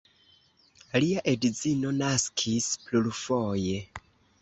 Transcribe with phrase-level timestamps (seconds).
[1.03, 3.81] Lia edzino naskis plurfoje.